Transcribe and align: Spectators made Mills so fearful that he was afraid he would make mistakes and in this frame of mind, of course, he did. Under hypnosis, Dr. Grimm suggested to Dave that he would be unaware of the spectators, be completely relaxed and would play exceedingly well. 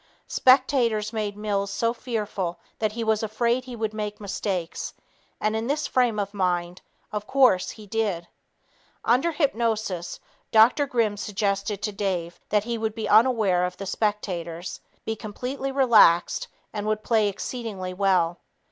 Spectators 0.27 1.13
made 1.13 1.37
Mills 1.37 1.69
so 1.69 1.93
fearful 1.93 2.59
that 2.79 2.93
he 2.93 3.03
was 3.03 3.21
afraid 3.21 3.63
he 3.65 3.75
would 3.75 3.93
make 3.93 4.19
mistakes 4.19 4.95
and 5.39 5.55
in 5.55 5.67
this 5.67 5.85
frame 5.85 6.17
of 6.17 6.33
mind, 6.33 6.81
of 7.11 7.27
course, 7.27 7.69
he 7.69 7.85
did. 7.85 8.27
Under 9.05 9.31
hypnosis, 9.31 10.19
Dr. 10.51 10.87
Grimm 10.87 11.17
suggested 11.17 11.83
to 11.83 11.91
Dave 11.91 12.39
that 12.49 12.63
he 12.63 12.79
would 12.79 12.95
be 12.95 13.07
unaware 13.07 13.63
of 13.63 13.77
the 13.77 13.85
spectators, 13.85 14.79
be 15.05 15.15
completely 15.15 15.71
relaxed 15.71 16.47
and 16.73 16.87
would 16.87 17.03
play 17.03 17.27
exceedingly 17.29 17.93
well. 17.93 18.39